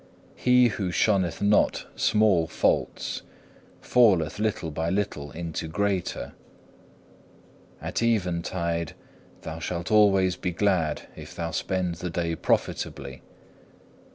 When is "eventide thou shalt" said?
8.01-9.91